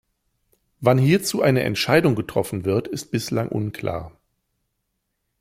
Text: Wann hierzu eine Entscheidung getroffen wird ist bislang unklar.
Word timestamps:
Wann 0.79 0.97
hierzu 0.97 1.43
eine 1.43 1.61
Entscheidung 1.61 2.15
getroffen 2.15 2.65
wird 2.65 2.87
ist 2.87 3.11
bislang 3.11 3.49
unklar. 3.49 4.17